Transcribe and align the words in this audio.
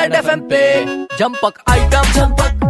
Red 0.00 0.14
F 0.14 0.28
पे 0.50 0.60
जंपक 1.18 1.58
item 1.70 2.12
जंपक 2.12 2.69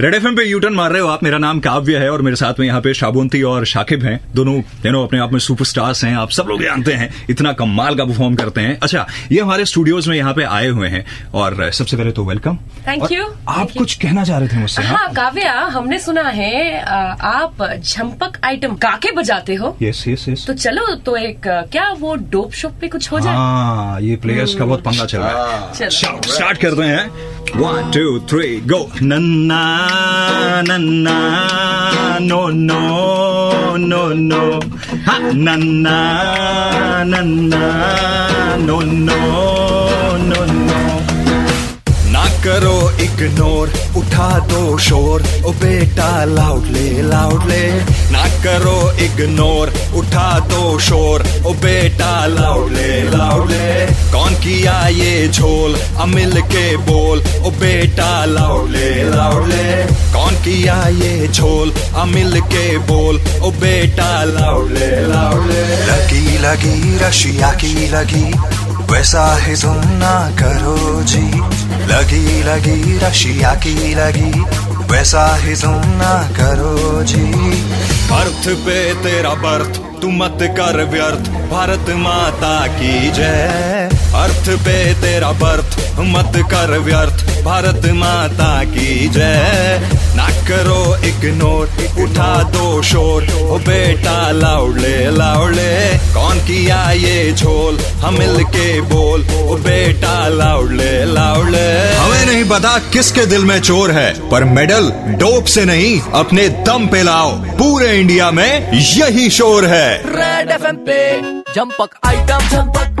red 0.00 0.14
FM 0.14 0.36
पे 0.36 0.42
यूटर्न 0.44 0.74
मार 0.74 0.92
रहे 0.92 1.00
हो 1.02 1.08
आप। 1.08 1.22
मेरा 1.24 1.38
नाम 1.38 1.60
काव्य 1.60 1.98
है 1.98 2.10
और 2.10 2.22
मेरे 2.22 2.36
साथ 2.36 2.58
में 2.60 2.66
यहाँ 2.66 2.80
पे 2.80 2.92
शाबुंती 2.94 3.40
और 3.42 3.64
शाकिब 3.66 4.02
हैं। 4.04 4.20
दोनों 4.34 4.60
दोनों 4.82 5.02
अपने 5.06 5.18
आप 5.20 5.32
में 5.32 5.38
सुपरस्टार्स 5.40 6.02
हैं। 6.04 6.14
आप 6.16 6.30
सब 6.30 6.46
लोग 6.48 6.62
जानते 6.62 6.92
हैं 6.92 7.08
इतना 7.30 7.52
कमाल 7.52 7.94
का 7.96 8.04
परफॉर्म 8.04 8.34
करते 8.36 8.60
हैं। 8.60 8.78
अच्छा 8.82 9.06
ये 9.32 9.40
हमारे 9.40 9.64
स्टूडियोज 9.64 10.08
में 10.08 10.16
यहाँ 10.16 10.34
पे 10.34 10.42
आए 10.44 10.68
हुए 10.68 10.88
हैं 10.88 11.04
और 11.34 11.70
सबसे 11.70 11.96
पहले 11.96 12.12
तो 12.12 12.24
वेलकम 12.24 12.56
थैंक 12.86 13.12
यू 13.12 13.24
आप 13.48 13.70
कुछ 13.78 13.94
कहना 13.96 14.24
चाह 14.24 14.38
रहे 14.38 14.48
थे 14.48 14.58
मुझसे 14.58 14.82
हाँ? 14.82 15.08
काव्या 15.14 15.54
हमने 15.72 15.98
सुना 15.98 16.22
है 16.28 16.80
आप 16.80 17.66
झंपक 17.74 18.38
आइटम 18.44 18.76
गाके 18.76 19.12
बजाते 19.12 19.54
हो। 19.54 19.76
यस 19.82 20.04
यस 20.08 20.28
यस 20.28 20.46
तो 20.46 20.54
चलो 20.56 20.94
तो 21.06 21.16
एक 21.16 21.48
क्या 21.72 21.90
वो 22.00 22.14
डोप 22.30 22.52
शोप 22.52 22.78
पे 22.80 22.88
कुछ 22.88 23.10
हो 23.12 23.20
जाए? 23.20 23.34
हाँ 23.34 24.00
ये 24.00 24.16
प्लेयर्स 24.16 24.54
का 24.54 24.64
बहुत 24.64 24.84
पंगा 24.84 25.04
चल 25.06 25.18
रहा 25.18 25.72
है। 25.80 25.90
स्टार्ट 25.90 26.58
करते 26.58 26.82
हैं। 26.84 27.37
वन 27.56 27.90
टू 27.94 28.18
थ्री 28.30 28.48
गो 28.70 28.80
नन्ना 29.02 29.62
नन्ना 30.68 31.16
नो 32.20 32.40
नो 32.48 32.80
नो 33.78 34.02
नो 34.14 34.42
हाँ 35.06 35.20
नन्ना 35.34 35.96
नन्ना 37.12 37.62
नो 38.66 38.80
नो 38.80 39.18
नो 40.28 40.44
नो 40.52 40.80
ना 42.12 42.24
करो 42.44 42.78
इग्नोर 43.04 43.72
उठा 43.96 44.28
दो 44.50 44.62
शोर। 44.78 45.22
ओ 45.44 45.52
बेटा 45.62 46.10
लाउडले 46.24 47.02
लाउडले 47.02 47.64
ना 48.12 48.24
करो 48.44 48.78
इग्नोर 49.04 49.72
उठा 49.98 50.28
दो 50.50 50.78
शोर। 50.88 51.24
ओ 51.46 51.52
बेटा 51.64 52.12
लाउडले 52.26 52.90
लाउडले 53.10 53.66
झोल 55.30 55.74
अमिल 56.00 56.40
के 56.52 56.66
बोल 56.86 57.22
ओ 57.46 57.50
बेटा 57.60 58.24
लाउडले 58.24 58.90
लाउडले। 59.10 59.64
कौन 60.12 60.34
किया 60.44 60.76
ये 60.98 61.28
झोल 61.28 61.72
अमिल 62.02 62.40
के 62.52 62.66
बोल 62.88 63.20
ओ 63.42 63.50
बेटा 63.60 64.12
लाउडले 64.24 64.90
लाउडले। 65.08 65.62
लगी 65.86 66.38
लगी 66.38 66.98
रशिया 66.98 67.50
की 67.54 67.88
लगी 67.88 68.30
वैसा 68.92 69.24
ही 69.36 69.54
तुम 69.56 69.80
ना 69.98 70.14
करो 70.38 71.02
जी। 71.04 71.26
लगी 71.88 72.42
लगी 72.42 72.98
रशिया 72.98 73.54
की 73.64 73.94
लगी 73.94 74.30
वैसा 74.90 75.26
ही 75.36 75.54
तुम 75.56 75.80
ना 75.96 76.14
करो 76.38 77.02
जी। 77.02 77.26
अर्थ 78.12 78.48
पे 78.66 78.78
तेरा 79.02 79.34
बर्थ 79.42 79.80
तू 80.00 80.10
मत 80.10 80.38
कर 80.56 80.84
व्यर्थ 80.90 81.30
भारत 81.50 81.90
माता 81.98 82.56
की 82.72 83.10
जय। 83.10 83.97
अर्थ 84.18 84.48
पे 84.60 84.78
तेरा 85.00 85.30
बर्थ 85.40 85.76
मत 86.08 86.36
कर 86.50 86.78
व्यर्थ। 86.80 87.24
भारत 87.44 87.86
माता 87.94 88.52
की 88.64 89.08
जय। 89.08 89.90
ना 90.16 90.28
करो 90.48 90.80
इग्नोर 91.06 91.70
उठा 92.02 92.32
दो 92.52 92.82
शोर। 92.82 93.26
ओ 93.42 93.58
बेटा 93.58 94.30
लाउडले 94.32 94.96
लाउडले 95.10 95.72
कौन 96.14 96.38
किया 96.40 96.80
ये 96.92 97.32
झोल? 97.32 97.78
हम 98.02 98.18
मिल 98.18 98.42
के 98.46 98.80
बोल। 98.90 99.26
ओ 99.40 99.56
बेटा 99.58 100.16
लाउडले 100.28 100.92
लाउडले 101.12 101.66
हमें 101.94 102.26
नहीं 102.26 102.44
पता 102.50 102.76
किसके 102.92 103.26
दिल 103.26 103.44
में 103.44 103.58
चोर 103.60 103.90
है 103.90 104.10
पर 104.30 104.44
मेडल 104.52 104.90
डोप 105.20 105.44
से 105.46 105.64
नहीं 105.64 106.00
अपने 106.20 106.48
दम 106.68 106.86
पे 106.86 107.02
लाओ। 107.02 107.32
पूरे 107.58 107.98
इंडिया 108.00 108.30
में 108.30 108.72
यही 108.72 109.30
शोर 109.30 109.66
है। 109.66 109.90
रेड 110.16 110.50
एफ़ 110.50 110.72
पे 110.86 111.00
जंपक 111.54 111.98
आइटम 112.06 112.48
जंपक 112.48 112.88
जंपक 112.88 112.97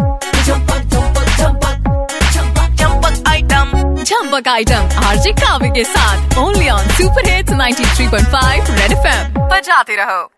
आइटम 4.08 4.48
आइटम 4.48 4.88
आरजे 5.04 5.32
कावे 5.32 5.68
के 5.68 5.84
साथ 5.84 6.38
only 6.38 6.68
on 6.68 6.88
super 6.88 7.28
hits 7.28 7.52
93.5 7.52 8.70
Red 8.70 8.92
FM 8.92 9.48
बजाते 9.48 9.96
रहो। 9.96 10.30